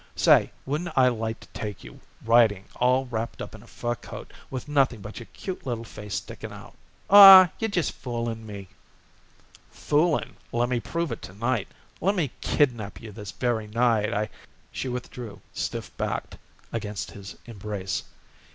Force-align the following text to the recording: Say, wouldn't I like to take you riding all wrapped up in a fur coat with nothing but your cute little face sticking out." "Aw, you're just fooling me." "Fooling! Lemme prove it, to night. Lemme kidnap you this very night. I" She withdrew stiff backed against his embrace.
Say, 0.15 0.51
wouldn't 0.65 0.97
I 0.97 1.09
like 1.09 1.39
to 1.41 1.47
take 1.49 1.83
you 1.83 1.99
riding 2.25 2.65
all 2.77 3.05
wrapped 3.05 3.39
up 3.39 3.53
in 3.53 3.61
a 3.61 3.67
fur 3.67 3.93
coat 3.93 4.33
with 4.49 4.67
nothing 4.67 4.99
but 4.99 5.19
your 5.19 5.27
cute 5.31 5.63
little 5.63 5.83
face 5.83 6.15
sticking 6.15 6.51
out." 6.51 6.75
"Aw, 7.11 7.51
you're 7.59 7.69
just 7.69 7.91
fooling 7.91 8.43
me." 8.43 8.67
"Fooling! 9.69 10.37
Lemme 10.51 10.79
prove 10.79 11.11
it, 11.11 11.21
to 11.21 11.35
night. 11.35 11.67
Lemme 12.01 12.31
kidnap 12.41 12.99
you 12.99 13.11
this 13.11 13.29
very 13.29 13.67
night. 13.67 14.11
I" 14.11 14.29
She 14.71 14.89
withdrew 14.89 15.39
stiff 15.53 15.95
backed 15.97 16.35
against 16.73 17.11
his 17.11 17.35
embrace. 17.45 18.01